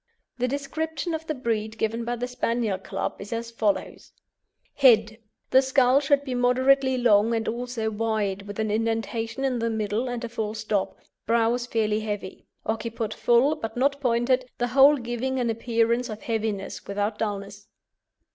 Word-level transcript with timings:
The 0.39 0.47
description 0.47 1.13
of 1.13 1.27
the 1.27 1.35
breed 1.35 1.77
given 1.77 2.03
by 2.05 2.15
the 2.15 2.27
Spaniel 2.27 2.79
Club 2.79 3.17
is 3.21 3.31
as 3.31 3.51
follows: 3.51 4.11
HEAD 4.73 5.21
The 5.51 5.61
skull 5.61 5.99
should 5.99 6.23
be 6.23 6.33
moderately 6.33 6.97
long, 6.97 7.35
and 7.35 7.47
also 7.47 7.91
wide, 7.91 8.47
with 8.47 8.57
an 8.57 8.71
indentation 8.71 9.43
in 9.43 9.59
the 9.59 9.69
middle, 9.69 10.07
and 10.09 10.23
a 10.23 10.27
full 10.29 10.55
stop, 10.55 10.97
brows 11.27 11.67
fairly 11.67 11.99
heavy; 11.99 12.47
occiput 12.65 13.13
full, 13.13 13.55
but 13.55 13.77
not 13.77 14.01
pointed, 14.01 14.49
the 14.57 14.69
whole 14.69 14.97
giving 14.97 15.39
an 15.39 15.51
appearance 15.51 16.09
of 16.09 16.23
heaviness 16.23 16.87
without 16.87 17.19
dulness. 17.19 17.67